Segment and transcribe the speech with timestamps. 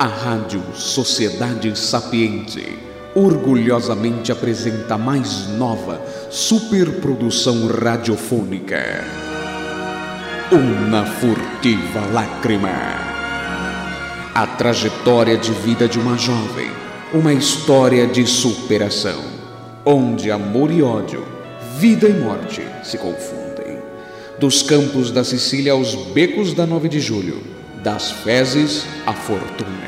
[0.00, 2.78] A Rádio Sociedade Sapiente
[3.14, 9.04] orgulhosamente apresenta a mais nova superprodução radiofônica.
[10.50, 12.70] Uma furtiva lágrima.
[14.34, 16.70] A trajetória de vida de uma jovem,
[17.12, 19.22] uma história de superação,
[19.84, 21.26] onde amor e ódio,
[21.76, 23.76] vida e morte se confundem.
[24.38, 27.42] Dos campos da Sicília aos becos da 9 de julho,
[27.82, 29.79] das fezes à fortuna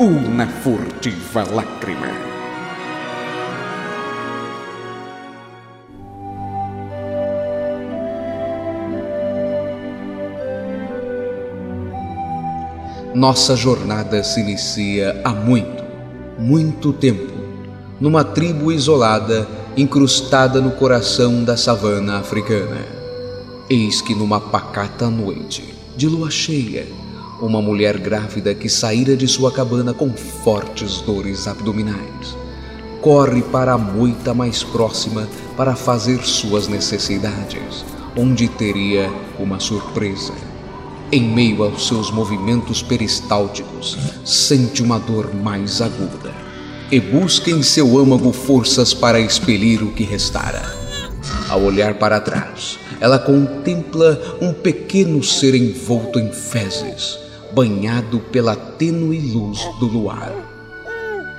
[0.00, 2.06] uma furtiva lágrima.
[13.12, 15.82] Nossa jornada se inicia há muito,
[16.38, 17.32] muito tempo,
[18.00, 22.86] numa tribo isolada, incrustada no coração da savana africana.
[23.68, 26.86] Eis que numa pacata noite, de lua cheia,
[27.40, 32.36] uma mulher grávida que saíra de sua cabana com fortes dores abdominais.
[33.00, 37.84] Corre para a moita mais próxima para fazer suas necessidades,
[38.16, 40.32] onde teria uma surpresa.
[41.10, 46.34] Em meio aos seus movimentos peristálticos, sente uma dor mais aguda
[46.90, 50.76] e busca em seu âmago forças para expelir o que restara.
[51.48, 59.18] Ao olhar para trás, ela contempla um pequeno ser envolto em fezes banhado pela tênue
[59.20, 60.32] luz do luar.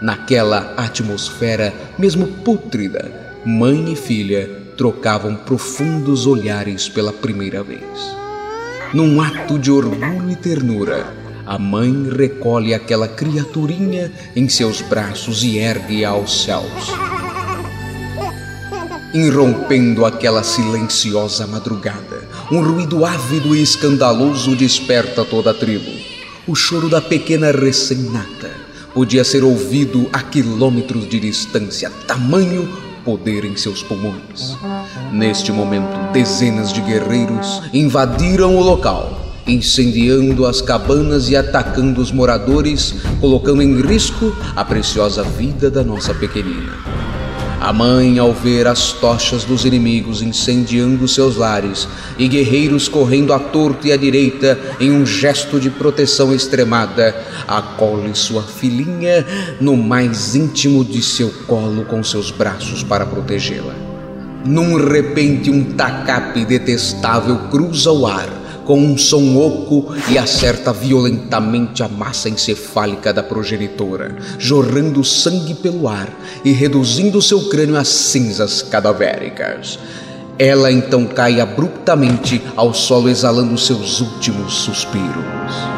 [0.00, 7.80] Naquela atmosfera, mesmo pútrida, mãe e filha trocavam profundos olhares pela primeira vez.
[8.92, 11.06] Num ato de orgulho e ternura,
[11.46, 17.15] a mãe recolhe aquela criaturinha em seus braços e ergue aos céus.
[19.14, 25.90] Irrompendo aquela silenciosa madrugada, um ruído ávido e escandaloso desperta toda a tribo.
[26.46, 28.50] O choro da pequena recém-nata
[28.92, 32.68] podia ser ouvido a quilômetros de distância, tamanho
[33.04, 34.56] poder em seus pulmões.
[35.12, 42.96] Neste momento, dezenas de guerreiros invadiram o local, incendiando as cabanas e atacando os moradores,
[43.20, 46.95] colocando em risco a preciosa vida da nossa pequenina.
[47.66, 53.40] A mãe, ao ver as tochas dos inimigos incendiando seus lares e guerreiros correndo à
[53.40, 57.12] torta e à direita em um gesto de proteção extremada,
[57.48, 59.26] acolhe sua filhinha
[59.60, 63.74] no mais íntimo de seu colo com seus braços para protegê-la.
[64.44, 71.82] Num repente, um tacape detestável cruza o ar com um som oco e acerta violentamente
[71.82, 76.12] a massa encefálica da progenitora, jorrando sangue pelo ar
[76.44, 79.78] e reduzindo seu crânio a cinzas cadavéricas.
[80.38, 85.75] Ela então cai abruptamente ao solo, exalando seus últimos suspiros.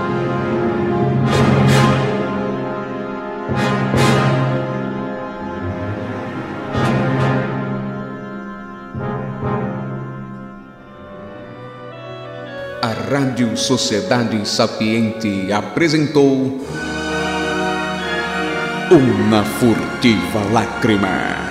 [12.80, 16.64] A Rádio Sociedade Sapiente apresentou
[18.92, 21.48] Uma Furtiva Lágrima.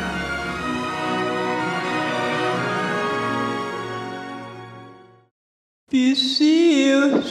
[5.89, 7.21] Psyu,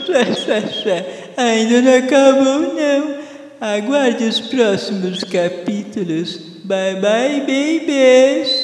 [1.35, 3.17] ainda não acabou não.
[3.59, 6.37] Aguarde os próximos capítulos.
[6.65, 8.56] Bye bye, babies.